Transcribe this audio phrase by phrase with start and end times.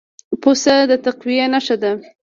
[0.41, 1.91] پسه د تقوی نښه ده.